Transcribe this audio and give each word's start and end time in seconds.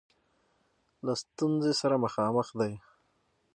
له 1.05 1.13
ستونزه 1.21 1.71
سره 1.81 1.95
مخامخ 2.05 2.47
دی. 2.59 2.73